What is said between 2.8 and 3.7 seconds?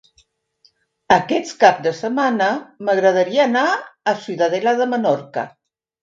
m'agradaria anar